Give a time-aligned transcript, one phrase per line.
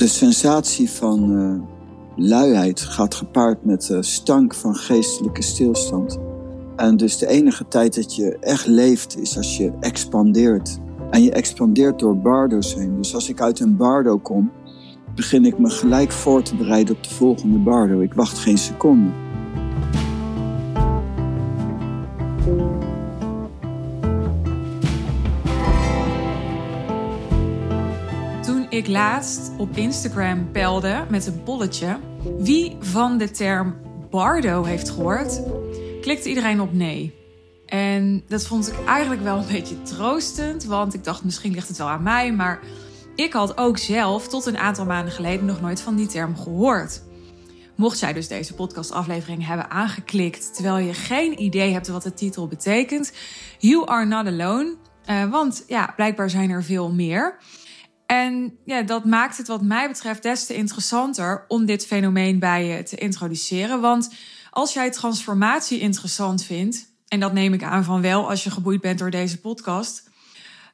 [0.00, 1.60] De sensatie van uh,
[2.16, 6.18] luiheid gaat gepaard met de stank van geestelijke stilstand.
[6.76, 10.78] En dus de enige tijd dat je echt leeft is als je expandeert.
[11.10, 12.96] En je expandeert door bardo's heen.
[12.96, 14.50] Dus als ik uit een bardo kom,
[15.14, 18.00] begin ik me gelijk voor te bereiden op de volgende bardo.
[18.00, 19.10] Ik wacht geen seconde.
[28.80, 31.98] Ik laatst op Instagram pelde met een bolletje
[32.38, 33.76] wie van de term
[34.10, 35.40] bardo heeft gehoord,
[36.00, 37.14] klikte iedereen op nee.
[37.66, 41.78] En dat vond ik eigenlijk wel een beetje troostend, want ik dacht misschien ligt het
[41.78, 42.60] wel aan mij, maar
[43.14, 47.02] ik had ook zelf tot een aantal maanden geleden nog nooit van die term gehoord.
[47.76, 52.48] Mocht jij dus deze podcastaflevering hebben aangeklikt terwijl je geen idee hebt wat de titel
[52.48, 53.12] betekent,
[53.58, 54.76] You are not alone.
[55.10, 57.38] Uh, want ja, blijkbaar zijn er veel meer.
[58.10, 62.64] En ja, dat maakt het wat mij betreft des te interessanter om dit fenomeen bij
[62.64, 63.80] je te introduceren.
[63.80, 64.10] Want
[64.50, 68.80] als jij transformatie interessant vindt, en dat neem ik aan van wel als je geboeid
[68.80, 70.10] bent door deze podcast,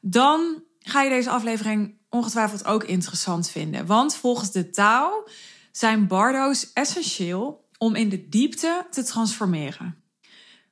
[0.01, 3.87] dan ga je deze aflevering ongetwijfeld ook interessant vinden.
[3.87, 5.29] Want volgens de taal
[5.73, 10.03] zijn bardo's essentieel om in de diepte te transformeren.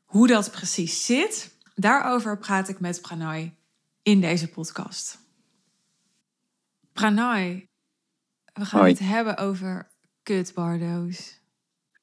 [0.05, 3.55] Hoe dat precies zit, daarover praat ik met Pranay
[4.03, 5.23] in deze podcast.
[6.95, 7.69] Pranay,
[8.53, 9.91] we gaan het hebben over
[10.23, 11.41] kutbardo's.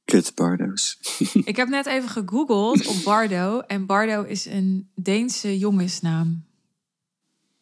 [0.06, 0.98] Kutbardo's.
[1.52, 6.46] ik heb net even gegoogeld op bardo en bardo is een Deense jongensnaam.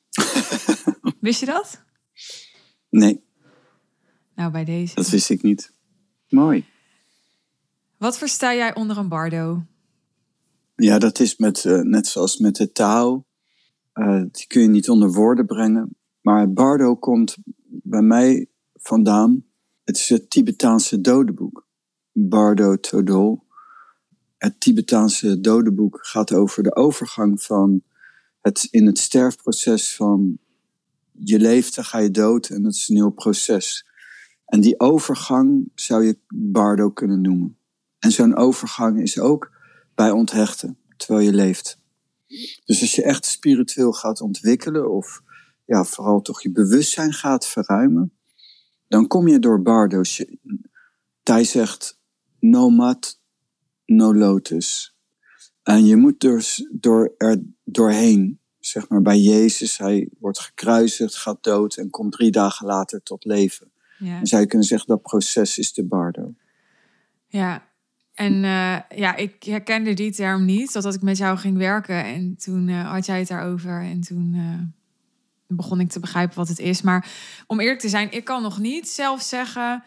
[1.20, 1.84] Wist je dat?
[2.90, 3.24] Nee.
[4.36, 4.96] Nou, bij deze.
[4.96, 5.74] Dat wist ik niet.
[6.30, 6.66] Mooi.
[7.98, 9.64] Wat versta jij onder een bardo?
[10.76, 13.26] Ja, dat is met, uh, net zoals met de taal.
[13.94, 15.99] Uh, die kun je niet onder woorden brengen.
[16.30, 19.46] Maar bardo komt bij mij vandaan.
[19.84, 21.68] Het is het Tibetaanse dodenboek.
[22.12, 23.44] Bardo Todol.
[24.38, 27.84] Het Tibetaanse dodenboek gaat over de overgang van
[28.42, 30.38] het in het sterfproces van
[31.12, 33.88] je leeft, dan ga je dood en dat is een nieuw proces.
[34.46, 37.58] En die overgang zou je bardo kunnen noemen.
[38.00, 39.52] En zo'n overgang is ook
[39.96, 41.80] bij onthechten, terwijl je leeft.
[42.66, 45.22] Dus als je echt spiritueel gaat ontwikkelen, of
[45.70, 48.14] ja, vooral toch je bewustzijn gaat verruimen,
[48.88, 50.26] dan kom je door bardo's.
[51.24, 52.00] Thij zegt,
[52.40, 53.22] no mat,
[53.86, 54.96] no lotus.
[55.64, 61.44] En je moet dus door er doorheen zeg maar bij Jezus, hij wordt gekruisigd, gaat
[61.44, 63.72] dood en komt drie dagen later tot leven.
[63.98, 64.16] Ja.
[64.16, 66.34] Dan zou je kunnen zeggen dat proces is de bardo.
[67.28, 67.68] Ja,
[68.14, 72.04] en uh, ja, ik herkende die term niet, totdat ik met jou ging werken.
[72.04, 74.60] En toen uh, had jij het daarover en toen uh,
[75.56, 76.82] begon ik te begrijpen wat het is.
[76.82, 77.08] Maar
[77.48, 79.84] om eerlijk te zijn, ik kan nog niet zelf zeggen...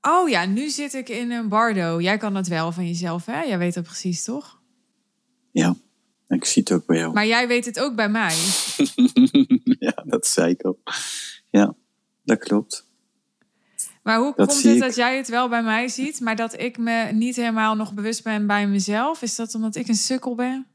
[0.00, 2.00] Oh ja, nu zit ik in een bardo.
[2.00, 3.42] Jij kan dat wel van jezelf, hè?
[3.42, 4.60] Jij weet dat precies, toch?
[5.50, 5.76] Ja.
[6.28, 7.12] Ik zie het ook bij jou.
[7.12, 8.36] Maar jij weet het ook bij mij.
[9.86, 10.78] ja, dat zei ik ook.
[11.50, 11.74] Ja,
[12.22, 12.86] dat klopt.
[14.02, 17.10] Maar hoe komt het dat jij het wel bij mij ziet, maar dat ik me
[17.12, 19.22] niet helemaal nog bewust ben bij mezelf?
[19.22, 20.66] Is dat omdat ik een sukkel ben?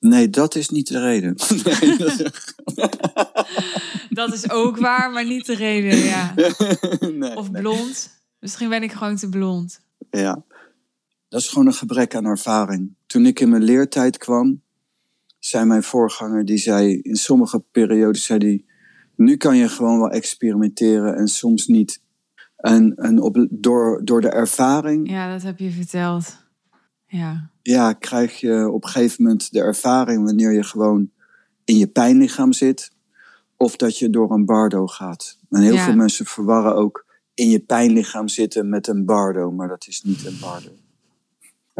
[0.00, 1.34] Nee, dat is niet de reden.
[1.80, 2.16] Nee, dat, is...
[4.10, 4.50] dat, is...
[4.50, 6.34] ook waar, maar niet de reden, ja.
[7.12, 8.10] Nee, of blond.
[8.38, 9.80] Misschien ben ik gewoon te blond.
[10.10, 10.44] Ja,
[11.28, 12.94] dat is gewoon een gebrek aan ervaring.
[13.06, 14.62] Toen ik in mijn leertijd kwam,
[15.38, 18.66] zei mijn voorganger, die zei in sommige periodes, zei die,
[19.16, 22.02] nu kan je gewoon wel experimenteren en soms niet.
[22.56, 25.10] En, en op, door, door de ervaring.
[25.10, 26.36] Ja, dat heb je verteld.
[27.06, 27.49] Ja.
[27.62, 31.10] Ja, krijg je op een gegeven moment de ervaring wanneer je gewoon
[31.64, 32.90] in je pijnlichaam zit.
[33.56, 35.38] Of dat je door een bardo gaat.
[35.50, 39.86] En heel veel mensen verwarren ook in je pijnlichaam zitten met een bardo, maar dat
[39.86, 40.70] is niet een bardo.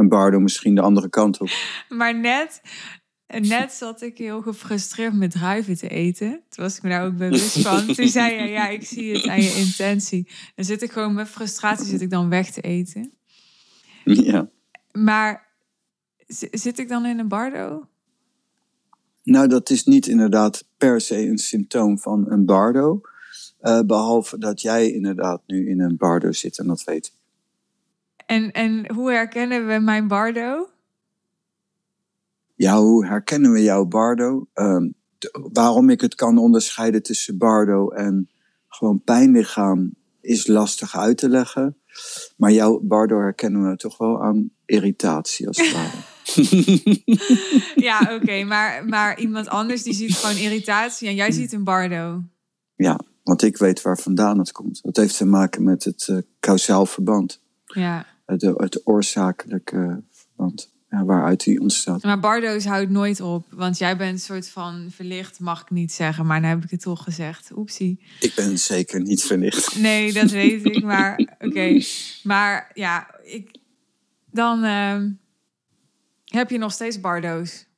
[0.01, 1.51] En Bardo misschien de andere kant op.
[1.89, 2.61] Maar net,
[3.27, 6.31] net zat ik heel gefrustreerd met druiven te eten.
[6.31, 7.95] Toen was ik me daar ook bewust van.
[7.95, 10.29] Toen zei je, ja, ik zie het aan je intentie.
[10.55, 13.13] Dan zit ik gewoon met frustratie zit ik dan weg te eten.
[14.05, 14.51] Ja.
[14.93, 15.49] Maar
[16.51, 17.87] zit ik dan in een bardo?
[19.23, 23.01] Nou, dat is niet inderdaad per se een symptoom van een bardo.
[23.63, 27.13] Uh, behalve dat jij inderdaad nu in een bardo zit en dat weet
[28.31, 30.69] en, en hoe herkennen we mijn bardo?
[32.55, 34.47] Ja, hoe herkennen we jouw bardo?
[34.55, 34.91] Ehm,
[35.33, 38.31] waarom ik het kan onderscheiden tussen bardo en
[38.69, 41.77] gewoon pijnlichaam is lastig uit te leggen.
[42.37, 46.20] Maar jouw bardo herkennen we toch wel aan irritatie als het ware.
[47.89, 48.45] ja, oké.
[48.45, 52.23] maar, maar iemand anders die ziet gewoon irritatie en jij ziet een bardo.
[52.77, 54.83] Ja, Want ik weet waar vandaan het komt.
[54.83, 57.41] Dat heeft te maken met het uh, kausaal verband.
[57.65, 58.07] Ja.
[58.27, 60.71] Het, het oorzakelijke verband.
[60.91, 62.03] Ja, waaruit die ontstaat.
[62.03, 63.47] Maar Bardo's houdt nooit op.
[63.51, 66.27] Want jij bent een soort van verlicht, mag ik niet zeggen.
[66.27, 67.51] Maar dan heb ik het toch gezegd.
[67.57, 68.01] Oepsie.
[68.21, 69.79] Ik ben zeker niet verlicht.
[69.79, 70.83] Nee, dat weet ik.
[70.83, 71.81] Maar oké.
[72.23, 73.51] Maar ja, ik,
[74.31, 74.97] dan uh,
[76.31, 77.69] heb je nog steeds Bardo's.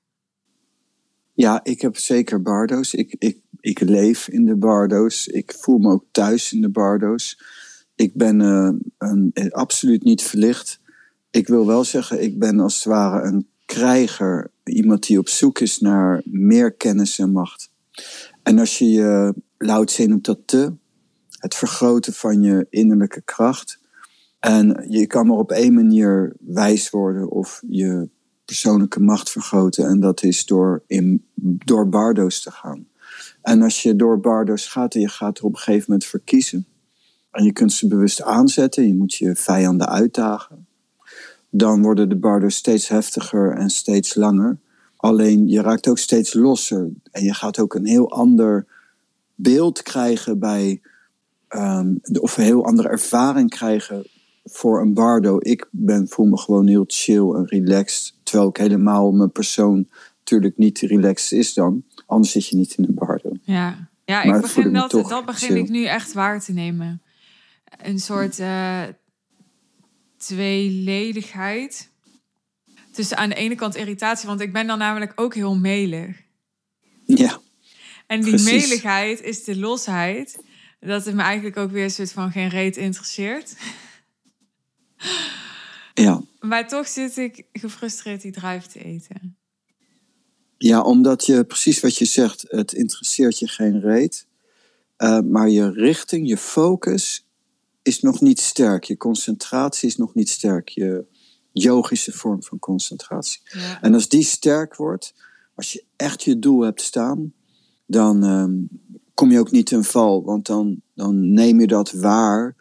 [1.33, 2.95] Ja, ik heb zeker Bardo's.
[2.95, 5.27] Ik, ik, ik leef in de Bardo's.
[5.27, 7.43] Ik voel me ook thuis in de Bardo's.
[7.95, 10.81] Ik ben uh, een, absoluut niet verlicht.
[11.31, 14.51] Ik wil wel zeggen, ik ben als het ware een krijger.
[14.65, 17.71] Iemand die op zoek is naar meer kennis en macht.
[18.43, 20.73] En als je je, Lao Tse noemt dat te,
[21.39, 23.81] het vergroten van je innerlijke kracht.
[24.39, 28.09] En je kan maar op één manier wijs worden of je
[28.53, 29.87] persoonlijke macht vergroten.
[29.87, 31.25] En dat is door, in,
[31.65, 32.87] door bardo's te gaan.
[33.43, 36.67] En als je door bardo's gaat en je gaat er op een gegeven moment verkiezen.
[37.31, 40.67] En je kunt ze bewust aanzetten, je moet je vijanden uitdagen.
[41.51, 44.59] Dan worden de bardo's steeds heftiger en steeds langer.
[44.97, 46.91] Alleen je raakt ook steeds losser.
[47.11, 48.67] En je gaat ook een heel ander
[49.35, 50.81] beeld krijgen bij.
[51.49, 54.07] Um, of een heel andere ervaring krijgen
[54.45, 55.37] voor een bardo.
[55.39, 58.15] Ik ben, voel me gewoon heel chill en relaxed.
[58.33, 59.89] Terwijl ik helemaal mijn persoon
[60.19, 61.85] natuurlijk niet relaxed is dan.
[62.07, 63.33] Anders zit je niet in een bardo.
[63.43, 67.03] Ja, ja ik begin dat, dat begin ik nu echt waar te nemen.
[67.83, 68.83] Een soort uh,
[70.17, 71.91] tweeledigheid.
[72.93, 76.17] Dus aan de ene kant irritatie, want ik ben dan namelijk ook heel melig.
[77.05, 77.41] Ja.
[78.07, 78.69] En die precies.
[78.69, 80.43] meligheid is de losheid.
[80.81, 83.57] Dat het me eigenlijk ook weer een soort van geen reet interesseert.
[85.95, 86.23] Ja.
[86.43, 89.37] Maar toch zit ik gefrustreerd die druif te eten.
[90.59, 94.27] Ja, omdat je precies wat je zegt, het interesseert je geen reet.
[94.99, 97.27] Uh, maar je richting, je focus
[97.83, 98.85] is nog niet sterk.
[98.85, 100.69] Je concentratie is nog niet sterk.
[100.69, 101.05] Je
[101.53, 103.41] yogische vorm van concentratie.
[103.45, 103.83] Ja.
[103.83, 105.15] En als die sterk wordt,
[105.55, 107.33] als je echt je doel hebt staan,
[107.87, 108.69] dan um,
[109.15, 110.25] kom je ook niet in val.
[110.25, 112.57] Want dan, dan neem je dat waar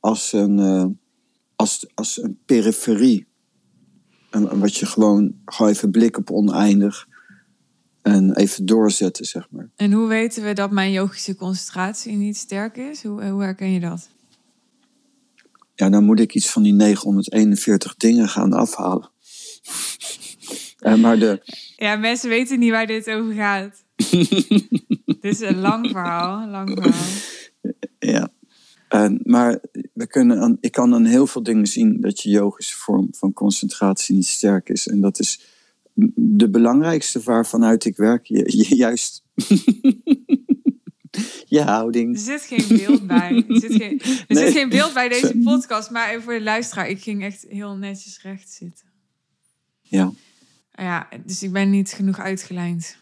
[0.00, 0.86] als een, uh,
[1.66, 3.26] als, als een periferie.
[4.30, 7.08] En wat je gewoon, gewoon even blik op oneindig
[8.02, 9.70] en even doorzetten, zeg maar.
[9.76, 13.02] En hoe weten we dat mijn yogische concentratie niet sterk is?
[13.02, 14.08] Hoe, hoe herken je dat?
[15.74, 19.10] Ja, dan moet ik iets van die 941 dingen gaan afhalen.
[20.80, 21.42] uh, maar de...
[21.76, 23.84] Ja, mensen weten niet waar dit over gaat.
[25.06, 27.34] dit is een lang verhaal, lang verhaal.
[27.98, 28.30] Ja.
[29.22, 29.58] Maar
[29.92, 33.32] we kunnen aan, ik kan aan heel veel dingen zien dat je yogische vorm van
[33.32, 34.88] concentratie niet sterk is.
[34.88, 35.40] En dat is
[36.14, 39.22] de belangrijkste waarvanuit ik werk, je, je juist
[41.56, 42.14] je houding.
[42.14, 43.44] Er zit geen beeld bij.
[43.48, 46.88] Er, zit geen, er zit geen beeld bij deze podcast, maar even voor de luisteraar,
[46.88, 48.86] ik ging echt heel netjes recht zitten.
[49.82, 50.12] Ja.
[50.72, 52.96] Ja, dus ik ben niet genoeg uitgelijnd.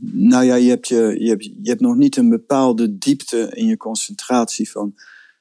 [0.00, 3.66] Nou ja, je hebt, je, je, hebt, je hebt nog niet een bepaalde diepte in
[3.66, 4.94] je concentratie van.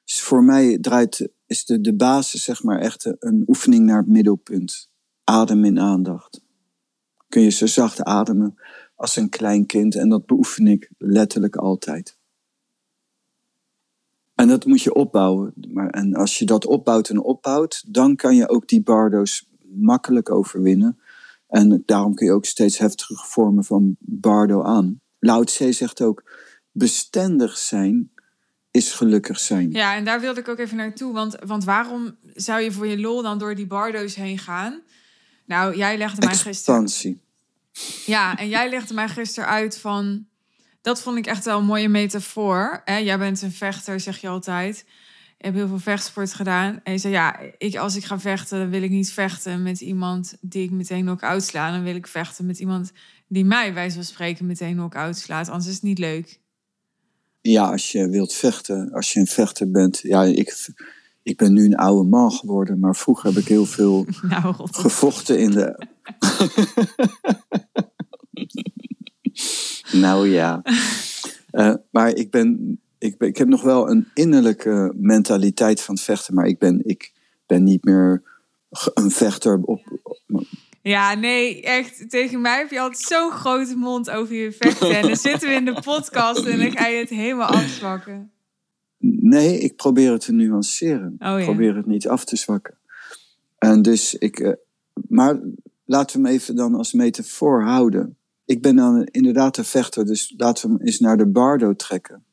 [0.05, 4.89] Voor mij draait, is de, de basis zeg maar echt een oefening naar het middelpunt.
[5.23, 6.41] Adem in aandacht.
[7.27, 8.55] Kun je zo zacht ademen
[8.95, 12.19] als een klein kind en dat beoefen ik letterlijk altijd.
[14.35, 15.53] En dat moet je opbouwen.
[15.73, 20.31] Maar, en als je dat opbouwt en opbouwt, dan kan je ook die bardo's makkelijk
[20.31, 21.00] overwinnen.
[21.51, 25.01] En daarom kun je ook steeds heftige vormen van bardo aan.
[25.19, 26.31] Lao Tse zegt ook,
[26.71, 28.11] bestendig zijn
[28.71, 29.71] is gelukkig zijn.
[29.71, 31.13] Ja, en daar wilde ik ook even naartoe.
[31.13, 34.81] Want, want waarom zou je voor je lol dan door die bardo's heen gaan?
[35.45, 36.89] Nou, jij legde mij gisteren...
[38.05, 40.25] Ja, en jij legde mij gisteren uit van...
[40.81, 42.81] Dat vond ik echt wel een mooie metafoor.
[42.85, 42.97] Hè?
[42.97, 44.85] Jij bent een vechter, zeg je altijd.
[45.41, 46.79] Je hebt heel veel vechtsport gedaan.
[46.83, 49.81] En je zei, ja, ik, als ik ga vechten, dan wil ik niet vechten met
[49.81, 51.71] iemand die ik meteen ook uitsla.
[51.71, 52.91] Dan wil ik vechten met iemand
[53.27, 55.49] die mij, wij van spreken, meteen ook uitslaat.
[55.49, 56.39] Anders is het niet leuk.
[57.41, 59.99] Ja, als je wilt vechten, als je een vechter bent.
[59.99, 60.69] Ja, ik,
[61.23, 65.39] ik ben nu een oude man geworden, maar vroeger heb ik heel veel nou, gevochten
[65.39, 65.87] in de.
[70.05, 70.61] nou ja.
[71.51, 73.27] Uh, maar ik ben, ik ben.
[73.27, 77.11] Ik heb nog wel een innerlijke mentaliteit van vechten, maar ik ben, ik
[77.45, 78.23] ben niet meer
[78.93, 79.81] een vechter op.
[80.81, 82.09] ja, nee, echt.
[82.09, 84.95] Tegen mij heb je altijd zo'n grote mond over je vechten.
[84.95, 88.31] En dan zitten we in de podcast en dan ga je het helemaal afzwakken.
[89.03, 91.11] Nee, ik probeer het te nuanceren.
[91.11, 91.37] Oh, ja.
[91.37, 92.77] Ik probeer het niet af te zwakken.
[93.57, 94.39] En dus ik.
[94.39, 94.51] Uh,
[95.07, 95.39] maar
[95.85, 98.17] laten we hem even dan als metafoor houden.
[98.45, 102.23] Ik ben dan inderdaad een vechter, dus laten we hem eens naar de bardo trekken.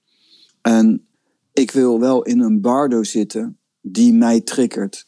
[0.68, 1.06] En
[1.52, 5.06] ik wil wel in een bardo zitten die mij triggert.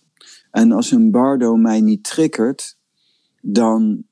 [0.51, 2.79] En als een bardo mij niet triggert,
[3.41, 4.05] dan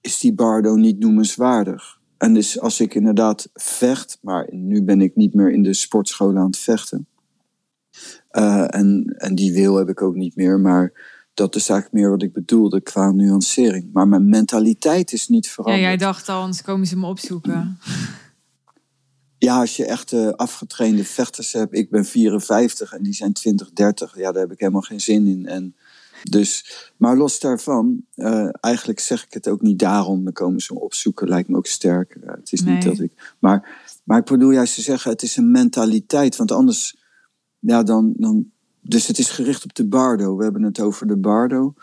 [0.00, 2.00] is die bardo niet noemenswaardig.
[2.18, 6.36] En dus als ik inderdaad vecht, maar nu ben ik niet meer in de sportschool
[6.36, 7.06] aan het vechten.
[8.32, 10.92] Uh, en, en die wil heb ik ook niet meer, maar
[11.34, 13.92] dat is eigenlijk meer wat ik bedoelde qua nuancering.
[13.92, 15.82] Maar mijn mentaliteit is niet veranderd.
[15.82, 17.78] Ja, jij dacht al, anders komen ze me opzoeken.
[19.44, 21.76] Ja, als je echt uh, afgetrainde vechters hebt.
[21.76, 24.16] Ik ben 54 en die zijn 20, 30.
[24.16, 25.46] Ja, daar heb ik helemaal geen zin in.
[25.46, 25.76] En
[26.22, 26.64] dus,
[26.96, 30.24] maar los daarvan, uh, eigenlijk zeg ik het ook niet daarom.
[30.24, 32.14] Dan komen ze me opzoeken, lijkt me ook sterk.
[32.14, 32.74] Uh, het is nee.
[32.74, 33.34] niet dat ik.
[33.38, 36.36] Maar, maar ik bedoel juist te zeggen, het is een mentaliteit.
[36.36, 36.96] Want anders,
[37.58, 38.50] ja, dan, dan.
[38.80, 40.36] Dus het is gericht op de bardo.
[40.36, 41.74] We hebben het over de bardo.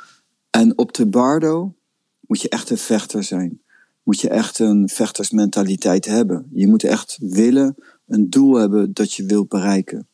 [0.50, 1.76] En op de bardo
[2.20, 3.62] moet je echt een vechter zijn.
[4.10, 6.50] Moet je echt een vechtersmentaliteit hebben.
[6.54, 7.76] Je moet echt willen,
[8.08, 10.08] een doel hebben dat je wilt bereiken.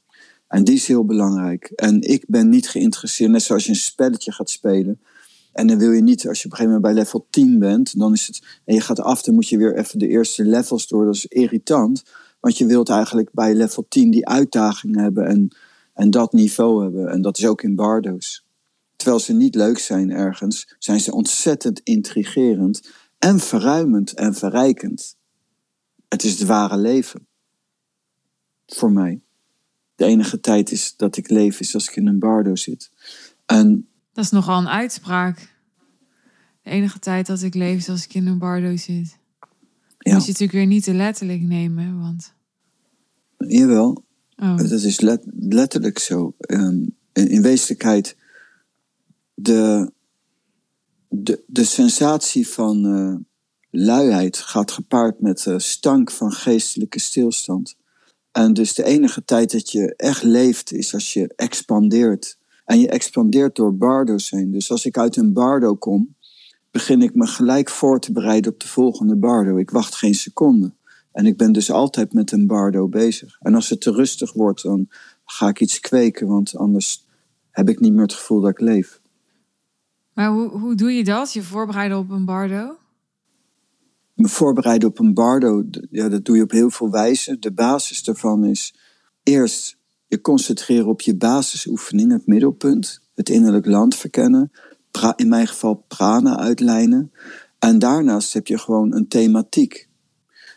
[0.48, 1.72] En die is heel belangrijk.
[1.76, 5.02] En ik ben niet geïnteresseerd, net zoals je een spelletje gaat spelen.
[5.54, 8.00] En dan wil je niet, als je op een gegeven moment bij level 10 bent,
[8.00, 10.88] dan is het, en je gaat af, dan moet je weer even de eerste levels
[10.88, 11.06] door.
[11.06, 12.04] Dat is irritant,
[12.40, 15.56] want je wilt eigenlijk bij level 10 die uitdaging hebben en,
[15.94, 17.12] en dat niveau hebben.
[17.12, 18.46] En dat is ook in Bardo's.
[18.96, 22.82] Terwijl ze niet leuk zijn ergens, zijn ze ontzettend intrigerend
[23.18, 25.18] en verruimend en verrijkend.
[26.08, 27.28] Het is het ware leven.
[28.66, 29.22] Voor mij
[29.96, 32.92] de enige tijd is dat ik leef is als ik in een bardo zit.
[33.46, 35.54] En, dat is nogal een uitspraak.
[36.62, 39.18] De enige tijd dat ik leef is als ik in een bardo zit.
[39.98, 40.14] Ja.
[40.14, 42.34] Moet je natuurlijk weer niet te letterlijk nemen, want...
[43.38, 44.04] Jawel,
[44.36, 44.58] oh.
[44.58, 45.00] dat is
[45.40, 46.36] letterlijk zo.
[46.48, 48.18] Um, in, in wezenlijkheid,
[49.34, 49.92] de,
[51.24, 53.16] de, de sensatie van uh,
[53.70, 57.76] luiheid gaat gepaard met uh, stank van geestelijke stilstand.
[58.32, 62.38] En dus de enige tijd dat je echt leeft is als je expandeert.
[62.66, 64.52] En je expandeert door bardo's heen.
[64.52, 66.16] Dus als ik uit een bardo kom,
[66.72, 69.58] begin ik me gelijk voor te bereiden op de volgende bardo.
[69.58, 70.74] Ik wacht geen seconde.
[71.12, 73.38] En ik ben dus altijd met een bardo bezig.
[73.40, 74.88] En als het te rustig wordt, dan
[75.26, 77.06] ga ik iets kweken, want anders
[77.52, 79.02] heb ik niet meer het gevoel dat ik leef.
[80.16, 81.34] Maar hoe, hoe doe je dat?
[81.34, 82.78] Je voorbereiden op een bardo?
[84.16, 87.40] me voorbereiden op een bardo, ja, dat doe je op heel veel wijzen.
[87.40, 88.76] De basis daarvan is
[89.24, 94.52] eerst je concentreren op je basisoefening, het middelpunt, het innerlijk land verkennen,
[95.16, 97.12] in mijn geval prana uitlijnen.
[97.60, 99.90] En daarnaast heb je gewoon een thematiek.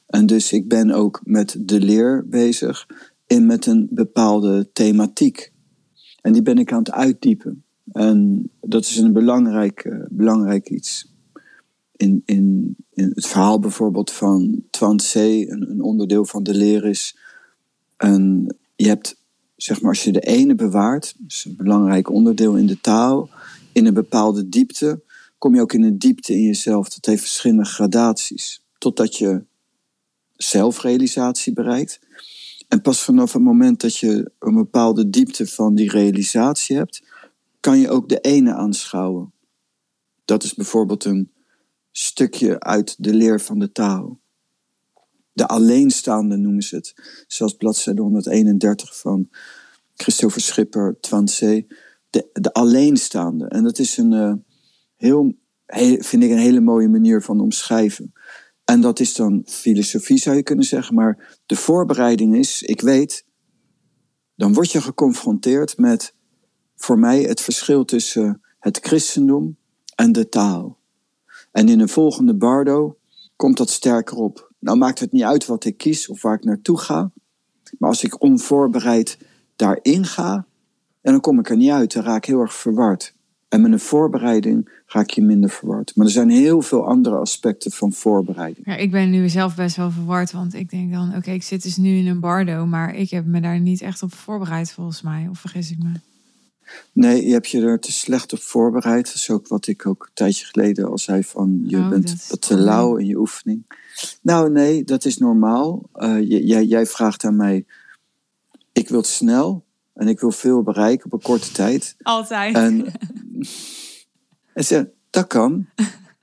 [0.06, 2.86] En dus ik ben ook met de leer bezig
[3.26, 5.52] en met een bepaalde thematiek.
[6.20, 7.64] En die ben ik aan het uitdiepen.
[7.98, 11.12] En dat is een belangrijk, belangrijk iets
[11.96, 17.16] in, in, in het verhaal bijvoorbeeld van Twansee, een, een onderdeel van de leer is.
[17.96, 19.16] En je hebt,
[19.56, 23.30] zeg maar, als je de ene bewaart, is een belangrijk onderdeel in de taal,
[23.72, 25.02] in een bepaalde diepte,
[25.38, 26.88] kom je ook in een diepte in jezelf.
[26.88, 28.62] Dat heeft verschillende gradaties.
[28.78, 29.42] Totdat je
[30.36, 32.00] zelfrealisatie bereikt.
[32.68, 37.07] En pas vanaf het moment dat je een bepaalde diepte van die realisatie hebt,
[37.68, 39.32] kan je ook de ene aanschouwen.
[40.24, 41.32] Dat is bijvoorbeeld een
[41.90, 44.20] stukje uit de leer van de taal.
[45.32, 46.94] De alleenstaande noemen ze het.
[47.26, 49.28] Zoals bladzijde 131 van
[49.94, 51.66] Christopher Schipper, Twansee.
[52.10, 53.48] De, de alleenstaande.
[53.48, 54.34] En dat is een uh,
[54.96, 55.34] heel,
[55.98, 58.12] vind ik een hele mooie manier van omschrijven.
[58.64, 60.94] En dat is dan filosofie, zou je kunnen zeggen.
[60.94, 63.24] Maar de voorbereiding is, ik weet,
[64.34, 66.16] dan word je geconfronteerd met
[66.78, 69.56] voor mij het verschil tussen het christendom
[69.94, 70.78] en de taal.
[71.52, 72.96] En in een volgende bardo
[73.36, 74.52] komt dat sterker op.
[74.58, 77.10] Nou maakt het niet uit wat ik kies of waar ik naartoe ga.
[77.78, 79.18] Maar als ik onvoorbereid
[79.56, 80.46] daarin ga,
[81.00, 81.92] en dan kom ik er niet uit.
[81.92, 83.14] Dan raak ik heel erg verward.
[83.48, 85.96] En met een voorbereiding raak je minder verward.
[85.96, 88.66] Maar er zijn heel veel andere aspecten van voorbereiding.
[88.66, 90.32] Ja, ik ben nu zelf best wel verward.
[90.32, 92.66] Want ik denk dan, oké, ik zit dus nu in een bardo.
[92.66, 95.26] Maar ik heb me daar niet echt op voorbereid volgens mij.
[95.30, 95.92] Of vergis ik me?
[96.92, 99.06] Nee, je hebt je er te slecht op voorbereid.
[99.06, 102.26] Dat is ook wat ik ook een tijdje geleden al zei van je oh, bent
[102.28, 103.62] wat te lauw in je oefening.
[104.22, 105.88] Nou nee, dat is normaal.
[105.96, 107.64] Uh, jij, jij vraagt aan mij,
[108.72, 111.96] ik wil het snel en ik wil veel bereiken op een korte tijd.
[112.02, 112.54] Altijd.
[112.54, 112.86] En,
[114.54, 115.66] en zeg, dat kan.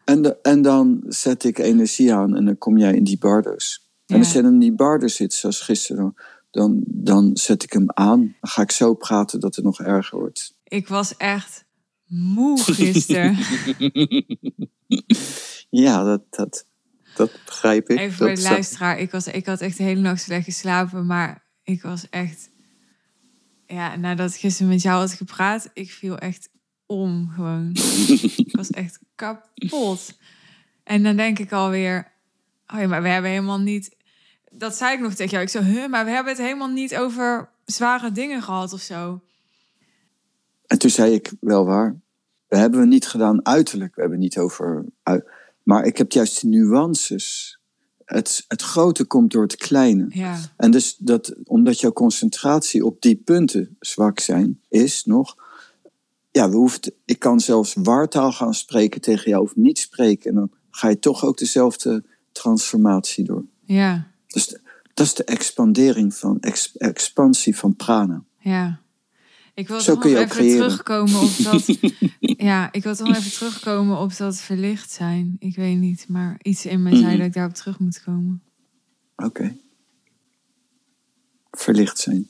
[0.04, 3.90] En, de, en dan zet ik energie aan en dan kom jij in die bardo's.
[4.06, 6.16] En als je in die bardo's zit, zoals gisteren,
[6.56, 8.20] dan, dan zet ik hem aan.
[8.20, 10.58] Dan ga ik zo praten dat het nog erger wordt.
[10.64, 11.66] Ik was echt
[12.06, 13.38] moe gisteren.
[15.86, 16.66] ja, dat, dat,
[17.16, 17.98] dat begrijp ik.
[17.98, 19.00] Even voor de luisteraar.
[19.00, 21.06] Ik, was, ik had echt de hele nacht slecht geslapen.
[21.06, 22.50] Maar ik was echt...
[23.68, 26.50] Ja, nadat ik gisteren met jou had gepraat, ik viel echt
[26.86, 27.72] om gewoon.
[28.46, 30.18] ik was echt kapot.
[30.84, 32.14] En dan denk ik alweer...
[32.74, 33.95] Oh ja, maar we hebben helemaal niet...
[34.58, 35.44] Dat zei ik nog tegen jou.
[35.44, 39.22] Ik zo, huh, maar we hebben het helemaal niet over zware dingen gehad of zo.
[40.68, 41.96] En toen zei ik, wel waar,
[42.48, 43.96] we hebben we niet gedaan uiterlijk.
[43.96, 44.86] We hebben niet over...
[45.64, 47.60] Maar ik heb juist de nuances.
[48.06, 50.06] Het, het grote komt door het kleine.
[50.10, 55.36] Ja, En dus dat, omdat jouw concentratie op die punten zwak zijn, is nog.
[56.32, 60.30] Ja, we hoeft, ik kan zelfs wartaal gaan spreken tegen jou of niet spreken.
[60.30, 63.46] En dan ga je toch ook dezelfde transformatie door.
[63.64, 64.60] ja, Dus de-
[64.94, 68.24] dat is de expandering van, ex- expansie van prana.
[68.40, 68.84] ja.
[69.54, 70.68] Ik wil Zo toch kun je ook even creëren.
[70.68, 71.66] terugkomen op dat...
[72.50, 75.36] ja, ik wil toch even terugkomen op dat verlicht zijn.
[75.40, 77.18] Ik weet niet, maar iets in mij zei Mhm.
[77.18, 78.42] dat ik daarop terug moet komen.
[79.16, 79.56] Oké.
[81.52, 82.30] Verlicht zijn.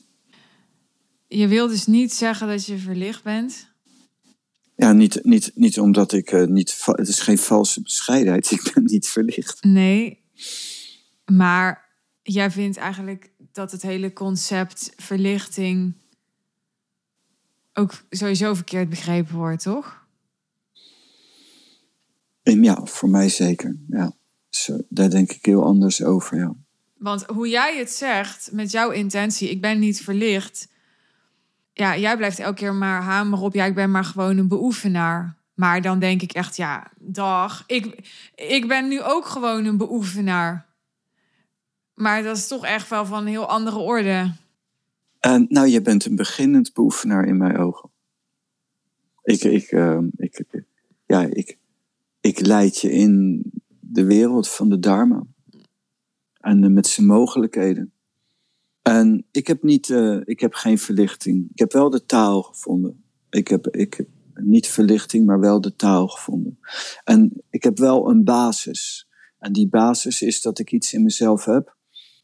[1.28, 3.68] Je wil dus niet zeggen dat je verlicht bent.
[4.76, 6.82] Ja, niet, niet, niet omdat ik eh, niet.
[6.84, 8.50] Het is geen valse bescheidenheid.
[8.56, 9.64] Ik ben niet verlicht.
[9.64, 10.24] Nee,
[11.24, 11.85] maar
[12.26, 15.94] jij vindt eigenlijk dat het hele concept verlichting
[17.72, 20.04] ook sowieso verkeerd begrepen wordt, toch?
[22.42, 23.76] En ja, voor mij zeker.
[23.88, 24.12] Ja.
[24.48, 26.38] Zo, daar denk ik heel anders over.
[26.38, 26.54] Ja.
[26.98, 30.68] Want hoe jij het zegt, met jouw intentie, ik ben niet verlicht.
[31.72, 35.36] Ja, jij blijft elke keer maar hameren op, ja, ik ben maar gewoon een beoefenaar.
[35.54, 40.66] Maar dan denk ik echt, ja, dag, ik, ik ben nu ook gewoon een beoefenaar.
[41.96, 44.32] Maar dat is toch echt wel van een heel andere orde.
[45.48, 47.90] Nou, je bent een beginnend beoefenaar in mijn ogen.
[49.22, 50.44] Ik, ik, eh, ik,
[51.06, 51.58] ja, ik,
[52.20, 53.42] ik leid je in
[53.80, 55.26] de wereld van de Dharma.
[56.40, 57.92] En met zijn mogelijkheden.
[58.82, 61.48] En ik heb, niet, eh, ik heb geen verlichting.
[61.52, 63.04] Ik heb wel de taal gevonden.
[63.30, 66.58] Ik heb, ik heb niet verlichting, maar wel de taal gevonden.
[67.04, 69.08] En ik heb wel een basis.
[69.38, 71.76] En die basis is dat ik iets in mezelf heb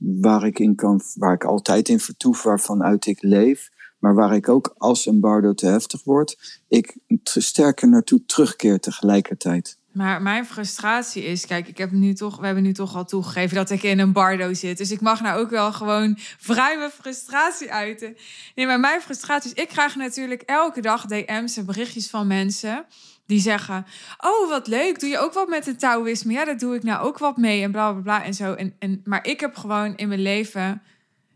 [0.05, 3.71] waar ik, in kan, waar ik altijd in vertoef, waarvanuit ik leef.
[3.99, 8.81] Maar waar ik ook, als een bardo te heftig wordt, ik te sterker naartoe terugkeer
[8.81, 9.79] tegelijkertijd.
[9.93, 13.57] Maar mijn frustratie is, kijk, ik heb nu toch, we hebben nu toch al toegegeven
[13.57, 14.79] dat ik in een bardo zit.
[14.79, 18.17] Dus ik mag nou ook wel gewoon vrij mijn frustratie uiten.
[18.55, 22.85] Nee, maar mijn frustratie is, ik krijg natuurlijk elke dag DM's en berichtjes van mensen
[23.27, 23.87] die zeggen:
[24.19, 26.33] Oh, wat leuk, doe je ook wat met het Taoïsme?
[26.33, 28.55] Ja, dat doe ik nou ook wat mee en bla bla bla en zo.
[28.55, 30.83] En, en, maar ik heb gewoon in mijn leven,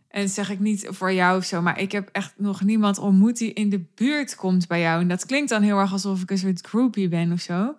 [0.09, 3.37] en zeg ik niet voor jou of zo, maar ik heb echt nog niemand ontmoet
[3.37, 5.01] die in de buurt komt bij jou.
[5.01, 7.77] En dat klinkt dan heel erg alsof ik een soort groupie ben of zo.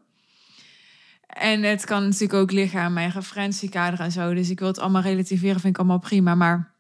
[1.28, 4.34] En het kan natuurlijk ook liggen aan mijn referentiekader en zo.
[4.34, 6.36] Dus ik wil het allemaal relativeren, vind ik allemaal prima.
[6.36, 6.76] Maar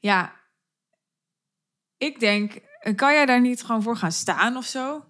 [0.00, 0.32] ja,
[1.98, 2.58] ik denk,
[2.94, 5.04] kan jij daar niet gewoon voor gaan staan of zo?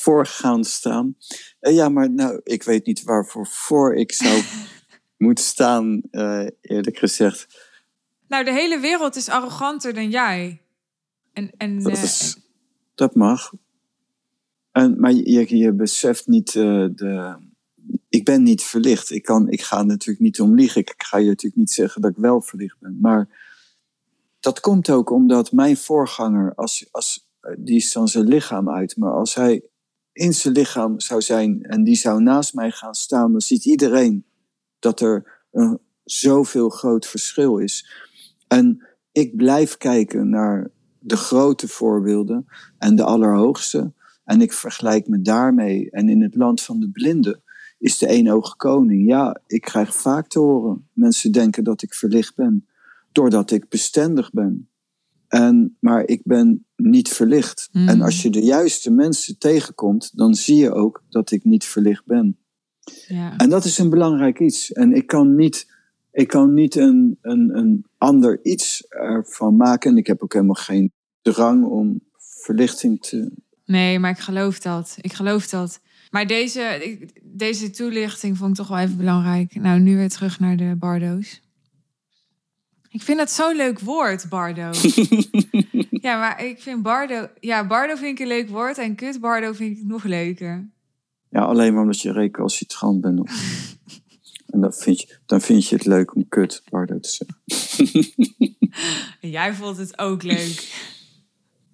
[0.00, 1.16] Voor gaan staan.
[1.60, 4.42] Eh, ja, maar nou, ik weet niet waarvoor voor ik zou
[5.16, 7.68] moeten staan, eh, eerlijk gezegd.
[8.28, 10.62] Nou, de hele wereld is arroganter dan jij.
[11.32, 12.36] En, en Dat, eh, is,
[12.94, 13.52] dat mag.
[14.72, 17.36] En, maar je, je beseft niet de.
[18.08, 19.10] Ik ben niet verlicht.
[19.10, 20.80] Ik, kan, ik ga natuurlijk niet om liegen.
[20.80, 22.98] Ik ga je natuurlijk niet zeggen dat ik wel verlicht ben.
[23.00, 23.28] Maar
[24.40, 28.96] dat komt ook omdat mijn voorganger, als, als, die is dan zijn lichaam uit.
[28.96, 29.69] Maar als hij
[30.12, 34.24] in zijn lichaam zou zijn en die zou naast mij gaan staan, dan ziet iedereen
[34.78, 37.90] dat er een zoveel groot verschil is.
[38.48, 42.46] En ik blijf kijken naar de grote voorbeelden
[42.78, 43.92] en de allerhoogste.
[44.24, 45.90] En ik vergelijk me daarmee.
[45.90, 47.42] En in het land van de blinden
[47.78, 49.08] is de eenoogige koning.
[49.08, 50.88] Ja, ik krijg vaak te horen.
[50.92, 52.66] Mensen denken dat ik verlicht ben.
[53.12, 54.69] Doordat ik bestendig ben.
[55.30, 57.68] En, maar ik ben niet verlicht.
[57.72, 57.88] Mm.
[57.88, 62.06] En als je de juiste mensen tegenkomt, dan zie je ook dat ik niet verlicht
[62.06, 62.38] ben.
[63.08, 63.36] ja.
[63.36, 64.72] En dat is een belangrijk iets.
[64.72, 65.66] En ik kan niet,
[66.12, 69.90] ik kan niet een, een, een ander iets ervan maken.
[69.90, 73.30] En ik heb ook helemaal geen drang om verlichting te.
[73.64, 74.96] Nee, maar ik geloof dat.
[75.00, 75.80] Ik geloof dat.
[76.10, 79.54] Maar deze, deze toelichting vond ik toch wel even belangrijk.
[79.54, 81.40] Nou, nu weer terug naar de bardo's.
[82.92, 84.70] Ik vind dat zo'n leuk woord, bardo.
[86.06, 87.28] ja, maar ik vind bardo...
[87.40, 88.78] Ja, bardo vind ik een leuk woord.
[88.78, 90.70] En kut bardo vind ik nog leuker.
[91.28, 93.20] Ja, alleen maar omdat je recalcitrant bent.
[93.20, 93.76] Of,
[94.52, 97.38] en dan vind, je, dan vind je het leuk om kut Bardo te zeggen.
[99.20, 100.74] En jij vond het ook leuk.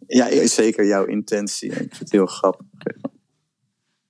[0.06, 1.70] Ja, zeker jouw intentie.
[1.70, 2.66] Ik vind het heel grappig.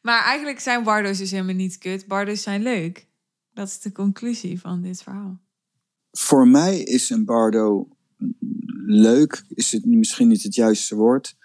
[0.01, 2.07] Maar eigenlijk zijn bardo's dus helemaal niet kut.
[2.07, 3.07] Bardo's zijn leuk.
[3.53, 5.41] Dat is de conclusie van dit verhaal.
[6.19, 7.89] Voor mij is een bardo
[8.87, 11.37] leuk, is het misschien niet het juiste woord.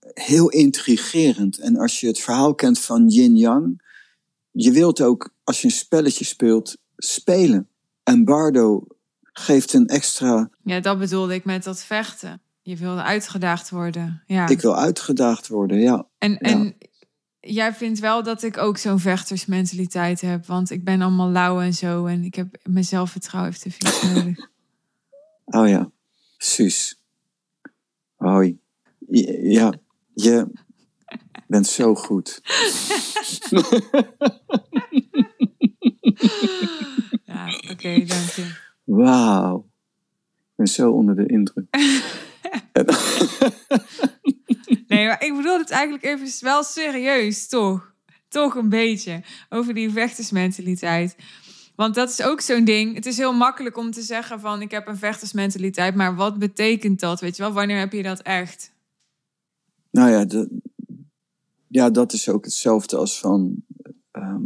[0.00, 1.58] Heel intrigerend.
[1.58, 3.82] En als je het verhaal kent van yin-yang,
[4.50, 7.68] je wilt ook, als je een spelletje speelt, spelen.
[8.02, 8.86] En bardo
[9.22, 10.50] geeft een extra.
[10.62, 12.40] Ja, dat bedoelde ik met dat vechten.
[12.62, 14.22] Je wilde uitgedaagd worden.
[14.26, 14.48] Ja.
[14.48, 16.06] Ik wil uitgedaagd worden, ja.
[16.18, 16.76] En, en
[17.52, 20.46] jij vindt wel dat ik ook zo'n vechtersmentaliteit heb.
[20.46, 22.06] Want ik ben allemaal lauw en zo.
[22.06, 24.50] En ik heb mijn zelfvertrouwen heeft te veel nodig.
[25.44, 25.90] oh ja,
[26.36, 27.00] Suus.
[28.16, 28.58] Hoi.
[29.42, 29.72] Ja,
[30.14, 30.46] je
[31.46, 32.40] bent zo goed.
[37.24, 38.56] ja, oké, dank je.
[38.84, 39.58] Wauw.
[39.58, 39.64] Ik
[40.54, 41.66] ben zo onder de indruk.
[44.86, 47.92] nee, maar ik bedoel het eigenlijk even wel serieus, toch?
[48.28, 49.22] Toch een beetje.
[49.48, 51.16] Over die vechtersmentaliteit.
[51.76, 52.94] Want dat is ook zo'n ding.
[52.94, 55.94] Het is heel makkelijk om te zeggen van ik heb een vechtersmentaliteit.
[55.94, 57.20] Maar wat betekent dat?
[57.20, 58.72] Weet je wel, wanneer heb je dat echt?
[59.90, 60.60] Nou ja, de,
[61.68, 63.64] ja dat is ook hetzelfde als van...
[64.10, 64.44] Ehm,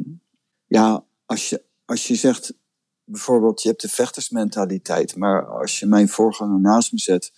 [0.66, 2.54] ja, als je, als je zegt
[3.04, 5.16] bijvoorbeeld je hebt de vechtersmentaliteit.
[5.16, 7.32] Maar als je mijn voorganger naast me zet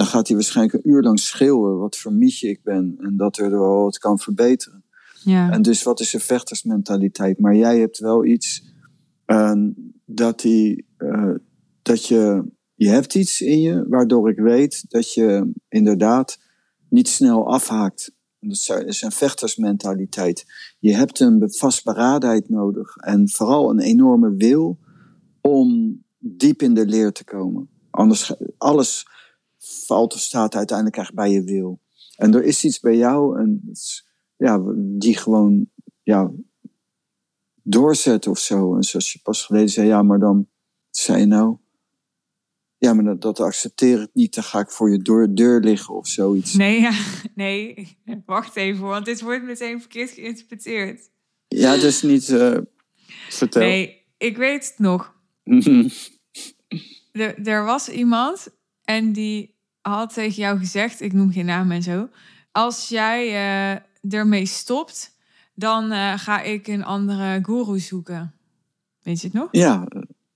[0.00, 3.38] dan gaat hij waarschijnlijk een uur lang schreeuwen wat voor mietje ik ben en dat
[3.38, 4.84] er wel wat kan verbeteren.
[5.24, 5.50] Ja.
[5.50, 7.38] En dus wat is een vechtersmentaliteit?
[7.38, 8.64] Maar jij hebt wel iets
[9.26, 9.52] uh,
[10.04, 11.34] dat, die, uh,
[11.82, 16.38] dat je, je hebt iets in je waardoor ik weet dat je inderdaad
[16.88, 18.12] niet snel afhaakt.
[18.38, 20.44] Dat is een vechtersmentaliteit.
[20.78, 24.78] Je hebt een vastberadenheid nodig en vooral een enorme wil
[25.40, 27.68] om diep in de leer te komen.
[27.90, 29.06] Anders, alles
[29.72, 31.80] valt of staat uiteindelijk echt bij je wil.
[32.16, 33.72] En er is iets bij jou en,
[34.36, 35.70] ja, die gewoon
[36.02, 36.30] ja,
[37.62, 38.76] doorzet of zo.
[38.76, 40.48] En zoals je pas geleden zei, ja, maar dan
[40.90, 41.56] zei je nou,
[42.78, 45.94] ja, maar dat, dat accepteer ik niet, dan ga ik voor je deur, deur liggen
[45.94, 46.54] of zoiets.
[46.54, 46.92] Nee, ja,
[47.34, 51.10] nee, wacht even, want dit wordt meteen verkeerd geïnterpreteerd.
[51.48, 52.58] Ja, dus niet, uh,
[53.28, 53.62] vertel.
[53.62, 55.14] Nee, ik weet het nog.
[57.12, 58.48] er, er was iemand
[58.84, 62.08] en die had tegen jou gezegd, ik noem geen naam en zo.
[62.52, 65.16] Als jij uh, ermee stopt,
[65.54, 68.34] dan uh, ga ik een andere guru zoeken.
[69.02, 69.48] Weet je het nog?
[69.50, 69.88] Ja,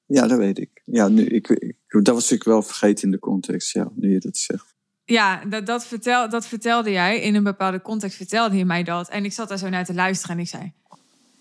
[0.07, 0.83] ja dat weet ik.
[0.85, 4.21] Ja, nu, ik, ik, dat was ik wel vergeten in de context, ja, nu je
[4.21, 4.75] dat zegt.
[5.05, 7.21] Ja, dat, dat, vertel, dat vertelde jij.
[7.21, 9.09] In een bepaalde context vertelde je mij dat.
[9.09, 10.73] En ik zat daar zo naar te luisteren en ik zei...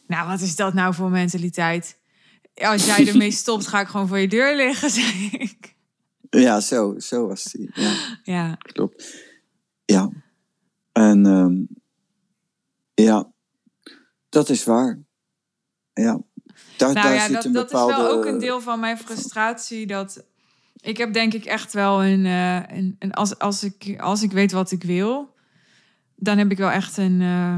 [0.08, 1.98] Nou, wat is dat nou voor mentaliteit?
[2.56, 5.73] Als jij ermee stopt, ga ik gewoon voor je deur liggen, zei ik.
[6.42, 7.70] Ja, zo, zo was die.
[7.74, 7.94] Ja,
[8.24, 8.56] ja.
[8.56, 9.16] klopt.
[9.86, 10.10] Ja.
[10.92, 11.68] En um,
[12.94, 13.32] ja,
[14.30, 15.00] dat is waar.
[15.94, 16.22] Ja.
[16.78, 17.92] Daar, nou daar ja, zit dat, een bepaalde...
[17.92, 19.88] dat is wel ook een deel van mijn frustratie.
[19.88, 20.26] Dat
[20.80, 22.26] ik heb denk ik echt wel een...
[22.26, 25.36] Uh, een, een als, als, ik, als ik weet wat ik wil...
[26.16, 27.22] dan heb ik wel echt een...
[27.22, 27.58] Uh,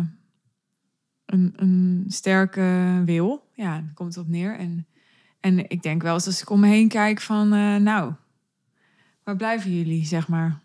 [1.26, 3.50] een, een sterke wil.
[3.54, 4.58] Ja, daar komt op neer.
[4.58, 4.88] En,
[5.40, 7.54] en ik denk wel eens als ik om me heen kijk van...
[7.54, 8.14] Uh, nou,
[9.26, 10.62] Waar blijven jullie, zeg maar?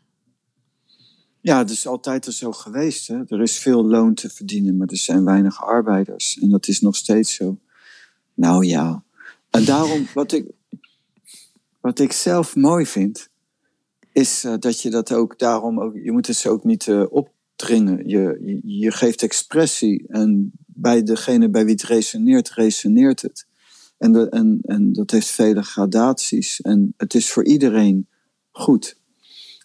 [1.40, 3.06] Ja, het is altijd zo geweest.
[3.08, 3.22] Hè?
[3.28, 6.38] Er is veel loon te verdienen, maar er zijn weinig arbeiders.
[6.38, 7.58] En dat is nog steeds zo.
[8.34, 9.04] Nou ja.
[9.50, 10.46] En daarom, wat ik,
[11.80, 13.28] wat ik zelf mooi vind,
[14.12, 18.08] is uh, dat je dat ook daarom ook, je moet het ook niet uh, opdringen.
[18.08, 23.46] Je, je, je, geeft expressie en bij degene bij wie het resoneert, resoneert het.
[23.98, 26.60] En, de, en, en dat heeft vele gradaties.
[26.60, 28.08] En het is voor iedereen
[28.50, 28.98] goed.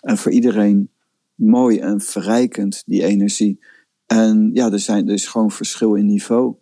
[0.02, 0.90] En voor iedereen
[1.36, 3.60] mooi en verrijkend, die energie.
[4.06, 6.56] En ja, er, zijn, er is gewoon verschil in niveau.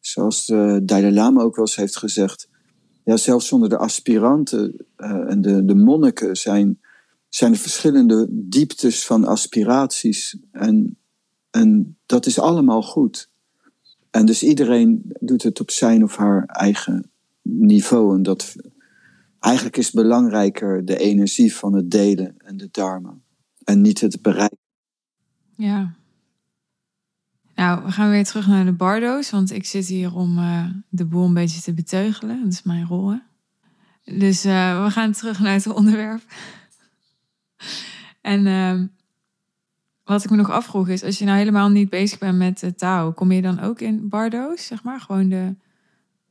[0.00, 2.48] Zoals de Dalai Lama ook wel eens heeft gezegd.
[3.04, 6.80] Ja, zelfs zonder de aspiranten uh, en de, de monniken zijn,
[7.28, 10.36] zijn er verschillende dieptes van aspiraties.
[10.52, 10.98] En,
[11.50, 13.30] en dat is allemaal goed.
[14.10, 17.10] En dus iedereen doet het op zijn of haar eigen
[17.42, 18.16] niveau.
[18.16, 18.56] En dat,
[19.42, 23.14] Eigenlijk is belangrijker de energie van het delen en de dharma.
[23.64, 24.58] En niet het bereiken.
[25.56, 25.94] Ja.
[27.54, 29.30] Nou, we gaan weer terug naar de bardo's.
[29.30, 32.42] Want ik zit hier om uh, de boel een beetje te beteugelen.
[32.42, 33.10] Dat is mijn rol.
[33.10, 33.18] Hè?
[34.18, 36.22] Dus uh, we gaan terug naar het onderwerp.
[38.20, 38.82] en uh,
[40.04, 41.04] wat ik me nog afvroeg is...
[41.04, 43.12] als je nou helemaal niet bezig bent met taal...
[43.12, 45.00] kom je dan ook in bardo's, zeg maar?
[45.00, 45.54] Gewoon de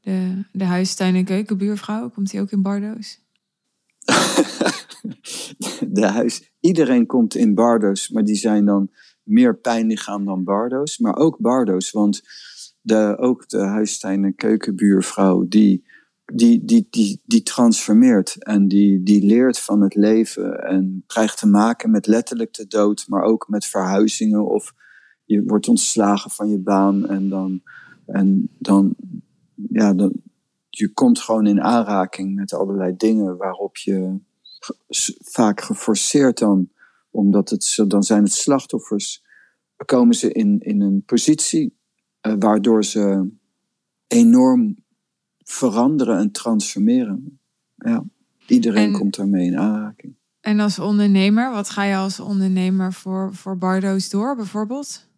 [0.01, 3.19] de, de en keukenbuurvrouw, komt die ook in Bardo's?
[5.99, 8.89] de huis, iedereen komt in Bardo's, maar die zijn dan
[9.23, 10.97] meer pijnlichaam dan Bardo's.
[10.97, 12.21] Maar ook Bardo's, want
[12.81, 15.85] de, ook de huistuin- keukenbuurvrouw, die,
[16.33, 21.47] die, die, die, die transformeert en die, die leert van het leven en krijgt te
[21.47, 24.73] maken met letterlijk de dood, maar ook met verhuizingen of
[25.25, 27.61] je wordt ontslagen van je baan en dan,
[28.05, 28.95] en dan,
[29.69, 30.11] ja, dan,
[30.69, 34.19] je komt gewoon in aanraking met allerlei dingen waarop je
[35.21, 36.69] vaak geforceerd dan,
[37.09, 39.23] omdat het, dan zijn het slachtoffers,
[39.85, 41.77] komen ze in, in een positie
[42.21, 43.29] uh, waardoor ze
[44.07, 44.75] enorm
[45.37, 47.39] veranderen en transformeren.
[47.75, 48.03] Ja,
[48.47, 50.15] iedereen komt daarmee in aanraking.
[50.41, 55.09] En als ondernemer, wat ga je als ondernemer voor, voor Bardo's door bijvoorbeeld?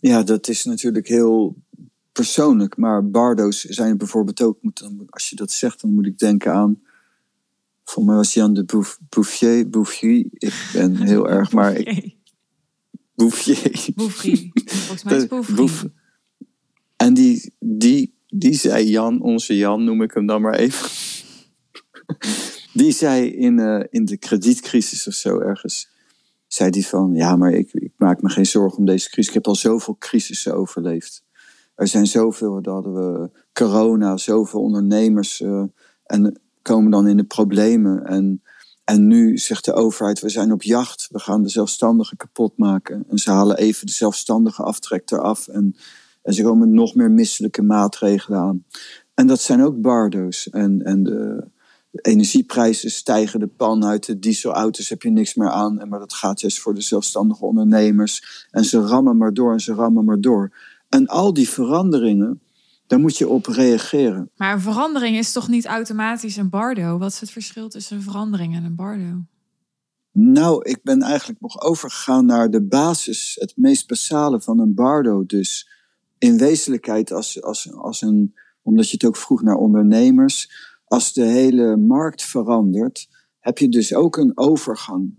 [0.00, 1.56] Ja, dat is natuurlijk heel
[2.18, 2.76] persoonlijk.
[2.76, 4.58] Maar Bardo's zijn bijvoorbeeld ook,
[5.08, 6.82] als je dat zegt, dan moet ik denken aan.
[7.84, 8.64] Voor mij was Jan de
[9.08, 10.26] Bouffier, Bouffier.
[10.32, 12.16] Ik ben heel erg, maar ik.
[13.14, 13.92] Bouffier.
[13.94, 14.50] Bouffier.
[14.52, 15.26] Volgens mij is
[15.56, 15.92] Bouffier.
[16.96, 20.90] En die, die, die zei Jan, onze Jan noem ik hem dan maar even.
[22.80, 25.88] die zei in, uh, in de kredietcrisis of zo ergens
[26.46, 29.28] zei hij van, ja, maar ik, ik maak me geen zorgen om deze crisis.
[29.28, 31.26] Ik heb al zoveel crisissen overleefd.
[31.78, 35.62] Er zijn zoveel, dat we corona, zoveel ondernemers uh,
[36.04, 38.04] en komen dan in de problemen.
[38.04, 38.42] En,
[38.84, 43.04] en nu zegt de overheid, we zijn op jacht, we gaan de zelfstandigen kapot maken.
[43.08, 45.76] En ze halen even de zelfstandige aftrek eraf en,
[46.22, 48.64] en ze komen nog meer misselijke maatregelen aan.
[49.14, 51.46] En dat zijn ook bardo's en, en de,
[51.90, 54.06] energieprijzen stijgen de pan uit.
[54.06, 55.88] De dieselauto's heb je niks meer aan.
[55.88, 58.46] Maar dat gaat juist voor de zelfstandige ondernemers.
[58.50, 60.52] En ze rammen maar door en ze rammen maar door.
[60.88, 62.40] En al die veranderingen,
[62.86, 64.30] daar moet je op reageren.
[64.36, 66.98] Maar een verandering is toch niet automatisch een bardo?
[66.98, 69.22] Wat is het verschil tussen een verandering en een bardo?
[70.12, 75.26] Nou, ik ben eigenlijk nog overgegaan naar de basis, het meest basale van een bardo.
[75.26, 75.68] Dus
[76.18, 80.50] in wezenlijkheid, als, als, als een, omdat je het ook vroeg naar ondernemers,
[80.84, 85.14] als de hele markt verandert, heb je dus ook een overgang.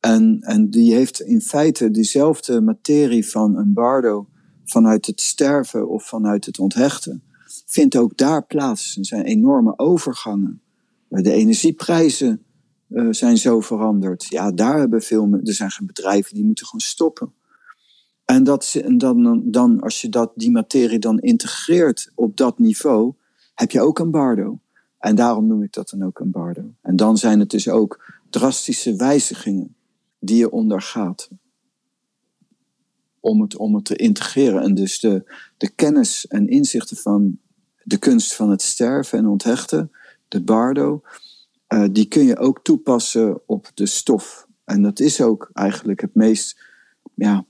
[0.00, 4.28] En, en die heeft in feite diezelfde materie van een bardo
[4.64, 7.22] vanuit het sterven of vanuit het onthechten,
[7.66, 8.96] vindt ook daar plaats.
[8.96, 10.62] Er zijn enorme overgangen.
[11.08, 12.42] De energieprijzen
[12.88, 14.26] uh, zijn zo veranderd.
[14.28, 17.32] Ja, daar hebben veel, er zijn bedrijven die moeten gewoon stoppen.
[18.24, 23.14] En, dat, en dan, dan, als je dat, die materie dan integreert op dat niveau,
[23.54, 24.60] heb je ook een bardo.
[24.98, 26.74] En daarom noem ik dat dan ook een bardo.
[26.82, 29.76] En dan zijn het dus ook drastische wijzigingen
[30.18, 31.28] die je ondergaat.
[33.22, 34.62] Om het, om het te integreren.
[34.62, 37.38] En dus de, de kennis en inzichten van
[37.82, 39.90] de kunst van het sterven en onthechten,
[40.28, 41.02] de bardo,
[41.68, 44.46] uh, die kun je ook toepassen op de stof.
[44.64, 46.60] En dat is ook eigenlijk het meest
[47.14, 47.44] ja,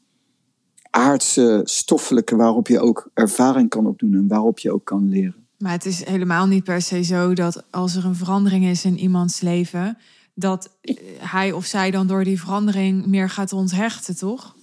[0.90, 5.46] aardse, stoffelijke waarop je ook ervaring kan opdoen en waarop je ook kan leren.
[5.58, 8.98] Maar het is helemaal niet per se zo dat als er een verandering is in
[8.98, 9.98] iemands leven,
[10.34, 10.70] dat
[11.18, 14.56] hij of zij dan door die verandering meer gaat onthechten, toch?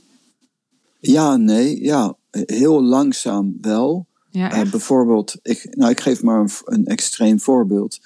[1.00, 4.08] Ja, nee, ja, heel langzaam wel.
[4.32, 8.00] Ja, uh, bijvoorbeeld, ik, nou, ik geef maar een, een extreem voorbeeld.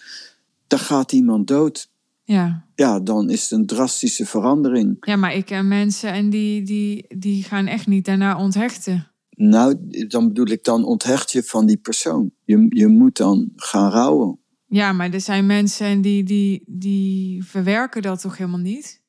[0.68, 1.92] Daar gaat iemand dood.
[2.24, 2.66] Ja.
[2.76, 4.98] Ja, dan is het een drastische verandering.
[5.00, 9.12] Ja, maar ik ken mensen en die, die, die gaan echt niet daarna onthechten.
[9.30, 9.76] Nou,
[10.08, 12.32] dan bedoel ik, dan onthecht je van die persoon.
[12.44, 14.40] Je, je moet dan gaan rouwen.
[14.68, 19.02] Ja, maar er zijn mensen die, die, die verwerken dat toch helemaal niet?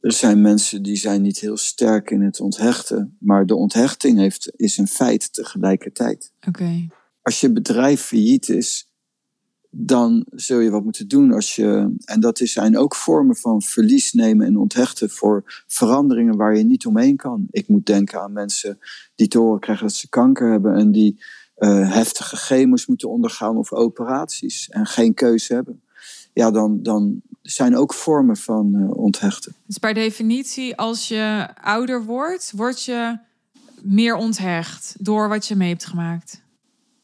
[0.00, 3.16] Er zijn mensen die zijn niet heel sterk in het onthechten.
[3.18, 6.32] Maar de onthechting heeft, is een feit tegelijkertijd.
[6.48, 6.88] Oké.
[7.22, 8.90] Als je bedrijf failliet is,
[9.78, 11.94] dan zul je wat moeten doen als je.
[12.04, 16.86] En dat zijn ook vormen van verlies nemen en onthechten voor veranderingen waar je niet
[16.86, 17.46] omheen kan.
[17.50, 18.78] Ik moet denken aan mensen
[19.14, 21.24] die te horen krijgen dat ze kanker hebben en die
[21.58, 25.82] uh, heftige chemo's moeten ondergaan of operaties en geen keuze hebben.
[26.32, 29.54] Ja, dan, dan zijn ook vormen van uh, onthechten.
[29.66, 33.18] Dus per definitie, als je ouder wordt, word je
[33.82, 36.44] meer onthecht door wat je mee hebt gemaakt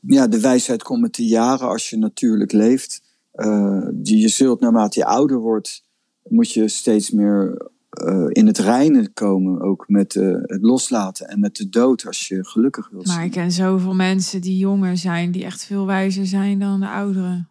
[0.06, 3.02] ja, de wijsheid komt met de jaren als je natuurlijk leeft.
[3.34, 5.84] Uh, je zult naarmate je ouder wordt,
[6.28, 7.70] moet je steeds meer
[8.04, 9.60] uh, in het reinen komen.
[9.60, 13.30] Ook met uh, het loslaten en met de dood als je gelukkig wilt Maar ik
[13.30, 17.48] ken zoveel mensen die jonger zijn, die echt veel wijzer zijn dan de ouderen.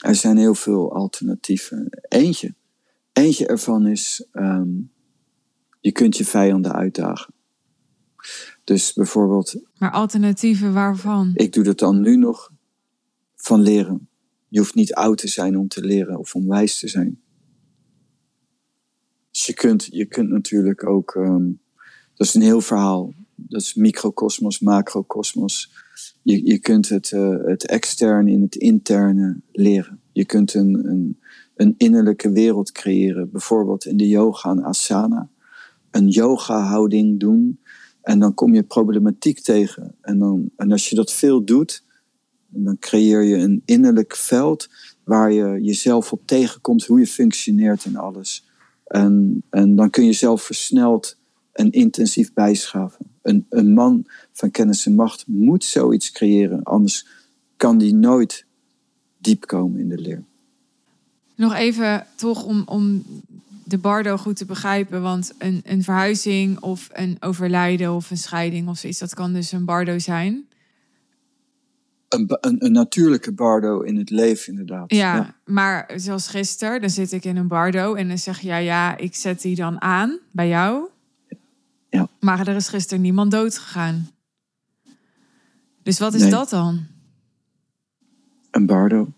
[0.00, 1.88] Er zijn heel veel alternatieven.
[2.08, 2.54] Eentje.
[3.12, 4.92] Eentje ervan is, um,
[5.80, 7.34] je kunt je vijanden uitdagen.
[8.64, 9.56] Dus bijvoorbeeld.
[9.78, 11.30] Maar alternatieven waarvan?
[11.34, 12.52] Ik doe dat dan nu nog
[13.36, 14.08] van leren.
[14.48, 17.20] Je hoeft niet oud te zijn om te leren of om wijs te zijn.
[19.30, 21.14] Dus je kunt, je kunt natuurlijk ook.
[21.14, 21.60] Um,
[22.14, 23.14] dat is een heel verhaal.
[23.34, 25.72] dat is microcosmos, macrocosmos.
[26.22, 30.00] Je, je kunt het, uh, het externe in het interne leren.
[30.12, 31.18] Je kunt een, een,
[31.54, 33.30] een innerlijke wereld creëren.
[33.30, 35.30] Bijvoorbeeld in de yoga en asana.
[35.90, 37.60] Een yoga-houding doen.
[38.02, 39.94] En dan kom je problematiek tegen.
[40.00, 41.84] En, dan, en als je dat veel doet,
[42.48, 44.68] dan creëer je een innerlijk veld
[45.04, 48.48] waar je jezelf op tegenkomt, hoe je functioneert en alles.
[48.84, 51.18] En, en dan kun je zelf versneld
[51.52, 53.06] en intensief bijschaven.
[53.22, 54.06] Een, een man
[54.40, 57.06] van kennis en macht moet zoiets creëren, anders
[57.56, 58.44] kan die nooit
[59.18, 60.22] diep komen in de leer.
[61.34, 63.04] Nog even toch om, om
[63.64, 68.68] de bardo goed te begrijpen, want een, een verhuizing of een overlijden of een scheiding
[68.68, 70.44] of zoiets, dat kan dus een bardo zijn.
[72.08, 74.92] Een, een, een, natuurlijke bardo in het leven, inderdaad.
[74.92, 78.56] Ja, maar zoals gisteren, dan zit ik in een bardo en dan zeg je, ja,
[78.56, 80.88] ja, ik zet die dan aan bij jou.
[81.90, 82.08] Ja.
[82.20, 84.08] Maar er is gisteren niemand dood gegaan.
[85.90, 86.86] Dus wat is dat dan?
[88.50, 89.06] Een bardo.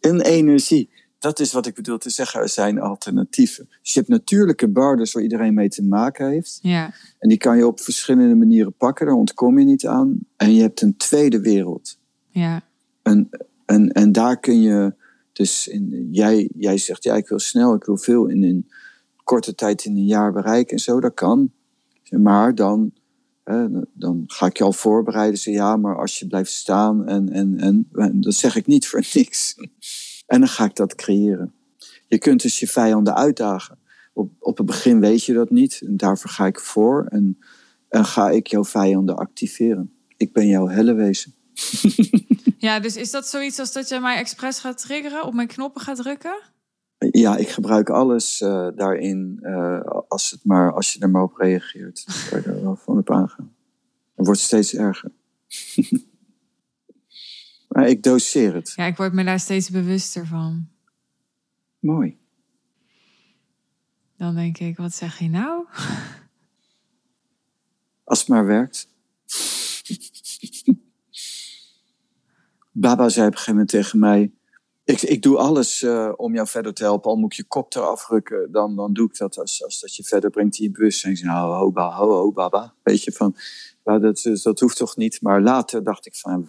[0.00, 0.90] een energie.
[1.18, 2.40] Dat is wat ik bedoel te zeggen.
[2.40, 3.68] Er zijn alternatieven.
[3.82, 6.58] Dus je hebt natuurlijke barden waar iedereen mee te maken heeft.
[6.62, 6.94] Ja.
[7.18, 9.06] En die kan je op verschillende manieren pakken.
[9.06, 10.18] Daar ontkom je niet aan.
[10.36, 11.98] En je hebt een tweede wereld.
[12.30, 12.62] Ja.
[13.02, 13.28] En,
[13.64, 14.94] en, en daar kun je
[15.32, 18.68] dus in, jij, jij zegt, ja, ik wil snel, ik wil veel in een
[19.24, 21.52] korte tijd in een jaar bereiken en zo, dat kan.
[22.10, 22.92] Maar dan,
[23.44, 25.38] hè, dan ga ik je al voorbereiden.
[25.38, 27.58] Zeg, ja, maar als je blijft staan en, en,
[27.92, 29.54] en, dat zeg ik niet voor niks.
[30.26, 31.54] En dan ga ik dat creëren.
[32.06, 33.78] Je kunt dus je vijanden uitdagen.
[34.12, 35.82] Op, op het begin weet je dat niet.
[35.86, 37.06] En daarvoor ga ik voor.
[37.08, 37.38] En,
[37.88, 39.92] en ga ik jouw vijanden activeren.
[40.16, 41.34] Ik ben jouw hellewezen.
[42.64, 45.80] Ja, dus is dat zoiets als dat je mij expres gaat triggeren, op mijn knoppen
[45.80, 46.40] gaat drukken?
[47.10, 51.36] Ja, ik gebruik alles uh, daarin uh, als, het maar, als je er maar op
[51.36, 52.26] reageert.
[52.30, 53.54] Kan je er wel van op aangaan.
[54.14, 55.12] Het wordt steeds erger.
[57.68, 58.72] maar ik doseer het.
[58.76, 60.68] Ja, ik word me daar steeds bewuster van.
[61.78, 62.18] Mooi.
[64.16, 65.66] Dan denk ik, wat zeg je nou?
[68.04, 68.88] Als het maar werkt.
[72.72, 74.32] Baba zei op een gegeven moment tegen mij:
[74.84, 77.10] Ik, ik doe alles uh, om jou verder te helpen.
[77.10, 79.96] Al moet ik je kop eraf rukken, dan, dan doe ik dat als, als dat
[79.96, 81.12] je verder brengt in je bewustzijn.
[81.12, 82.74] Ik Nou, ho, ho, Baba.
[82.82, 83.36] Weet je van,
[83.84, 85.22] nou, dat, dat hoeft toch niet.
[85.22, 86.48] Maar later dacht ik van: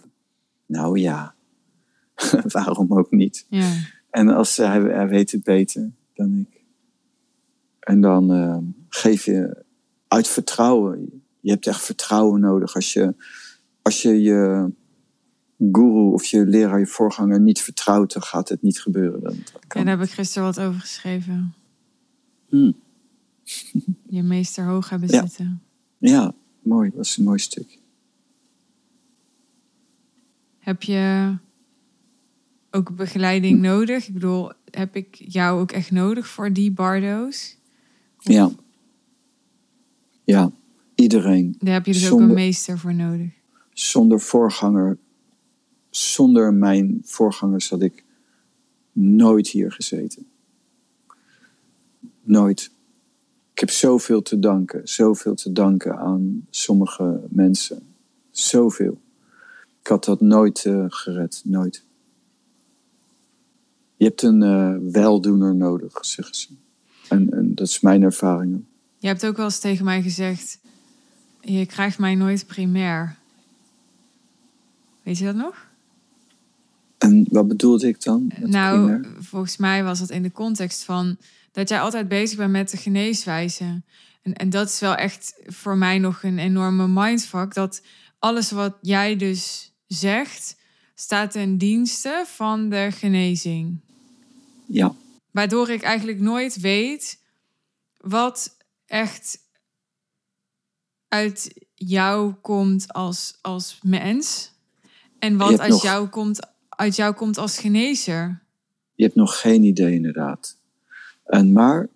[0.66, 1.34] Nou ja,
[2.52, 3.46] waarom ook niet?
[3.48, 3.72] Ja.
[4.10, 6.64] En als hij, hij weet het beter dan ik.
[7.80, 9.64] En dan uh, geef je
[10.08, 11.22] uit vertrouwen.
[11.40, 13.14] Je hebt echt vertrouwen nodig als je
[13.86, 14.72] als je, je
[15.58, 19.22] guru of je leraar, je voorganger niet vertrouwt, dan gaat het niet gebeuren.
[19.22, 21.54] Dan, ja, daar heb ik gisteren wat over geschreven.
[22.48, 22.74] Hmm.
[24.16, 25.62] Je meester hoog hebben zitten.
[25.98, 26.90] Ja, mooi.
[26.94, 27.78] Dat is een mooi stuk.
[30.58, 31.36] Heb je
[32.70, 34.06] ook begeleiding nodig?
[34.06, 37.56] Ik bedoel, heb ik jou ook echt nodig voor die bardo's?
[38.18, 38.50] Ja.
[40.24, 40.50] Ja,
[40.94, 41.56] iedereen.
[41.58, 43.30] Daar heb je dus ook een meester voor nodig.
[43.72, 44.98] Zonder voorganger
[45.96, 48.04] zonder mijn voorgangers had ik
[48.92, 50.26] nooit hier gezeten.
[52.22, 52.70] Nooit.
[53.52, 57.82] Ik heb zoveel te danken, zoveel te danken aan sommige mensen.
[58.30, 59.00] Zoveel.
[59.80, 61.84] Ik had dat nooit uh, gered, nooit.
[63.96, 66.48] Je hebt een uh, weldoener nodig, zeggen ze.
[67.08, 68.64] En, en dat is mijn ervaring.
[68.98, 70.58] Je hebt ook wel eens tegen mij gezegd:
[71.40, 73.16] Je krijgt mij nooit primair.
[75.02, 75.65] Weet je dat nog?
[77.06, 78.32] En wat bedoelde ik dan?
[78.38, 81.16] Nou, volgens mij was het in de context van
[81.52, 83.82] dat jij altijd bezig bent met de geneeswijze.
[84.22, 87.54] En, en dat is wel echt voor mij nog een enorme mindfuck.
[87.54, 87.82] Dat
[88.18, 90.56] alles wat jij dus zegt,
[90.94, 93.80] staat ten dienste van de genezing.
[94.66, 94.94] Ja.
[95.30, 97.18] Waardoor ik eigenlijk nooit weet
[97.96, 99.38] wat echt
[101.08, 104.54] uit jou komt als, als mens.
[105.18, 108.42] En wat uit jou komt uit jou komt als genezer?
[108.94, 110.58] Je hebt nog geen idee, inderdaad.
[111.24, 111.88] En maar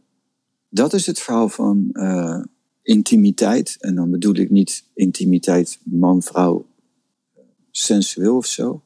[0.68, 2.44] dat is het verhaal van uh,
[2.82, 3.76] intimiteit.
[3.80, 6.68] En dan bedoel ik niet intimiteit man-vrouw
[7.70, 8.84] sensueel of zo.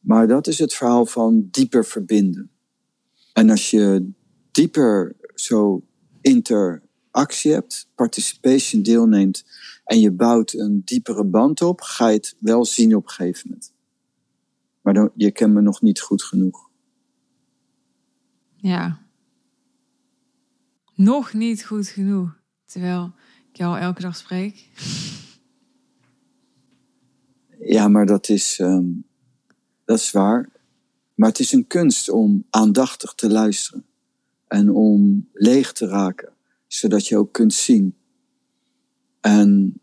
[0.00, 2.50] Maar dat is het verhaal van dieper verbinden.
[3.32, 4.10] En als je
[4.50, 5.82] dieper zo
[6.20, 9.44] interactie hebt, participation deelneemt
[9.84, 13.48] en je bouwt een diepere band op, ga je het wel zien op een gegeven
[13.48, 13.72] moment.
[14.80, 16.68] Maar je kent me nog niet goed genoeg.
[18.56, 19.08] Ja.
[20.94, 22.38] nog niet goed genoeg.
[22.64, 23.12] Terwijl
[23.50, 24.68] ik jou elke dag spreek.
[27.62, 28.86] Ja, maar dat is, ehm,
[29.84, 30.48] dat is waar.
[31.14, 33.86] Maar het is een kunst om aandachtig te luisteren.
[34.46, 36.32] En om leeg te raken.
[36.66, 37.96] Zodat je ook kunt zien.
[39.20, 39.80] En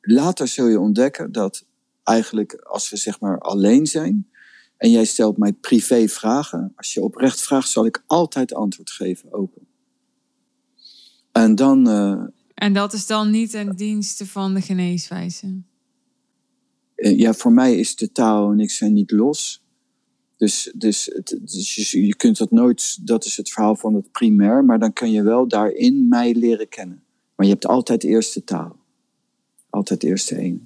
[0.00, 1.66] later zul je ontdekken dat
[2.06, 4.28] eigenlijk als we zeg maar alleen zijn
[4.76, 9.32] en jij stelt mij privé vragen, als je oprecht vraagt, zal ik altijd antwoord geven
[9.32, 9.66] open.
[11.32, 11.88] En dan.
[11.88, 12.22] Uh,
[12.54, 15.62] en dat is dan niet een dienste van de geneeswijze?
[16.96, 19.64] Uh, ja, voor mij is de taal en ik zijn niet los.
[20.36, 24.12] Dus, dus, het, dus je, je kunt dat nooit, dat is het verhaal van het
[24.12, 27.02] primair, maar dan kun je wel daarin mij leren kennen.
[27.36, 28.76] Maar je hebt altijd eerst de taal.
[29.70, 30.60] Altijd eerst de ene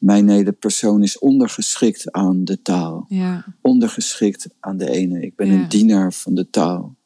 [0.00, 3.04] mijn hele persoon is ondergeschikt aan de taal.
[3.08, 3.56] Ja.
[3.60, 5.20] Ondergeschikt aan de ene.
[5.20, 6.96] Ik ben een dienaar van de taal.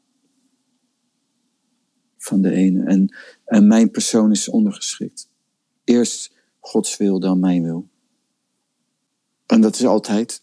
[2.19, 2.85] Van de ene.
[2.85, 5.29] En, en mijn persoon is ondergeschikt.
[5.85, 7.89] Eerst Gods wil, dan mijn wil.
[9.47, 10.43] En dat is altijd.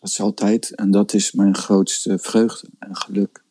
[0.00, 0.74] Dat is altijd.
[0.74, 3.44] En dat is mijn grootste vreugde en geluk.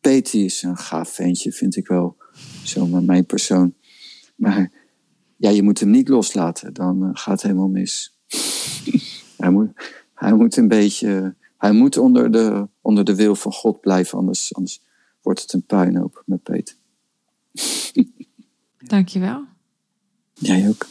[0.00, 2.16] Peti is een gaaf ventje, vind ik wel.
[2.64, 3.74] Zomaar mijn persoon.
[4.36, 4.81] Maar
[5.42, 8.18] ja, je moet hem niet loslaten, dan uh, gaat het helemaal mis.
[9.42, 9.68] hij, moet,
[10.14, 14.54] hij moet een beetje, hij moet onder de, onder de wil van God blijven, anders,
[14.54, 14.82] anders
[15.22, 16.76] wordt het een puinhoop met Peter.
[18.78, 19.44] Dankjewel.
[20.34, 20.86] Jij ook.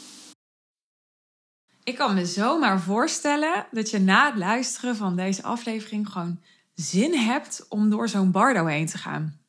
[1.84, 6.40] Ik kan me zomaar voorstellen dat je na het luisteren van deze aflevering gewoon
[6.74, 9.40] zin hebt om door zo'n bardo heen te gaan.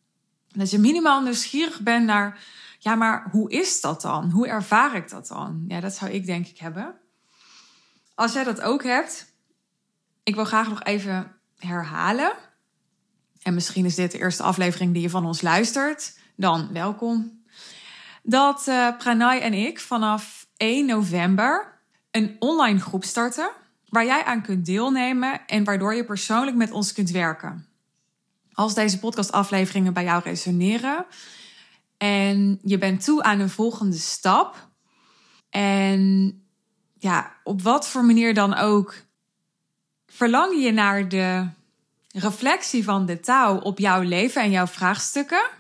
[0.53, 4.31] Dat je minimaal nieuwsgierig bent naar ja, maar hoe is dat dan?
[4.31, 5.65] Hoe ervaar ik dat dan?
[5.69, 6.95] Ja, dat zou ik denk ik hebben.
[8.15, 9.33] Als jij dat ook hebt,
[10.23, 12.33] ik wil graag nog even herhalen.
[13.43, 16.19] En misschien is dit de eerste aflevering die je van ons luistert.
[16.37, 17.43] Dan welkom.
[18.23, 21.81] Dat uh, Pranay en ik vanaf 1 november
[22.11, 23.51] een online groep starten.
[23.89, 27.67] Waar jij aan kunt deelnemen en waardoor je persoonlijk met ons kunt werken.
[28.53, 31.07] Als deze podcastafleveringen bij jou resoneren,
[32.03, 34.69] en je bent toe aan een volgende stap.
[35.51, 36.33] En
[36.99, 38.95] ja, op wat voor manier dan ook
[40.07, 41.49] verlang je naar de
[42.09, 45.51] reflectie van de taal op jouw leven en jouw vraagstukken.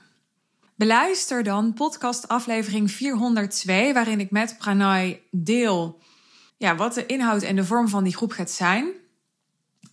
[0.74, 6.00] Beluister dan podcast aflevering 402, waarin ik met Pranay deel
[6.56, 8.88] ja, wat de inhoud en de vorm van die groep gaat zijn.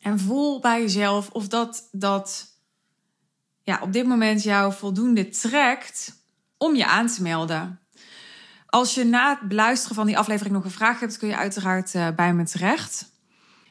[0.01, 2.47] En voel bij jezelf of dat, dat
[3.63, 6.17] ja, op dit moment jou voldoende trekt
[6.59, 7.79] om je aan te melden.
[8.65, 11.93] Als je na het beluisteren van die aflevering nog een vraag hebt, kun je uiteraard
[11.93, 13.11] uh, bij me terecht.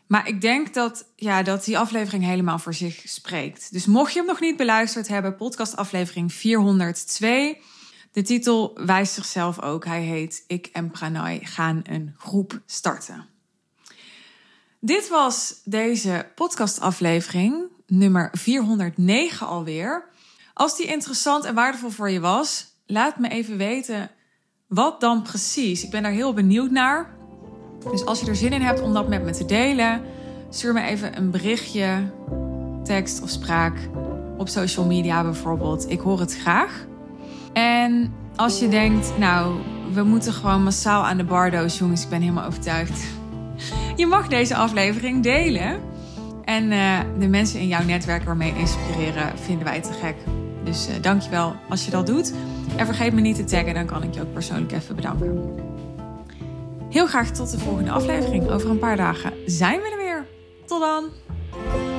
[0.07, 3.73] Maar ik denk dat, ja, dat die aflevering helemaal voor zich spreekt.
[3.73, 7.59] Dus mocht je hem nog niet beluisterd hebben, podcast aflevering 402.
[8.13, 9.85] De titel wijst zichzelf ook.
[9.85, 13.27] Hij heet Ik en Pranay gaan een groep starten.
[14.81, 20.09] Dit was deze podcastaflevering, nummer 409 alweer.
[20.55, 24.11] Als die interessant en waardevol voor je was, laat me even weten
[24.67, 25.85] wat dan precies.
[25.85, 27.17] Ik ben daar heel benieuwd naar.
[27.91, 30.03] Dus als je er zin in hebt om dat met me te delen,
[30.51, 32.11] stuur me even een berichtje,
[32.85, 33.79] tekst of spraak
[34.37, 35.91] op social media bijvoorbeeld.
[35.91, 36.87] Ik hoor het graag.
[37.53, 39.61] En als je denkt, nou,
[39.93, 43.05] we moeten gewoon massaal aan de bardo's, jongens, ik ben helemaal overtuigd.
[43.97, 45.81] Je mag deze aflevering delen.
[46.45, 50.17] En uh, de mensen in jouw netwerk waarmee inspireren, vinden wij te gek.
[50.69, 52.33] Dus uh, dankjewel als je dat doet.
[52.77, 55.55] En vergeet me niet te taggen, dan kan ik je ook persoonlijk even bedanken.
[56.91, 58.51] Heel graag tot de volgende aflevering.
[58.51, 60.27] Over een paar dagen zijn we er weer.
[60.67, 61.98] Tot dan!